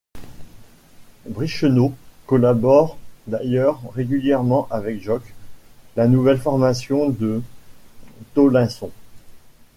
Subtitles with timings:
[1.29, 1.93] Bricheno
[2.25, 5.21] collabore d'ailleurs régulièrement avec Jok,
[5.95, 7.43] la nouvelle formation de
[8.33, 8.89] Tomlinson.